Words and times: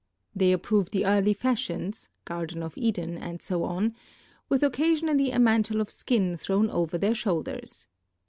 They 0.35 0.51
approve 0.51 0.89
the 0.89 1.05
early 1.05 1.35
fasiiinns 1.35 2.09
((ianlen 2.25 2.63
of 2.65 2.73
Kden, 2.73 3.19
and 3.21 3.39
so 3.39 3.63
on), 3.63 3.93
with 4.49 4.63
occasionally 4.63 5.29
a 5.29 5.37
mantle 5.37 5.79
of 5.79 5.91
skin 5.91 6.35
thrown 6.37 6.71
over 6.71 6.97
their 6.97 7.13
Hhonlders. 7.13 7.85